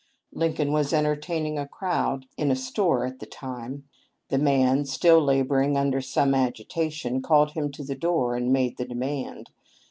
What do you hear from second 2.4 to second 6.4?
a store at the time. The man, still laboring under some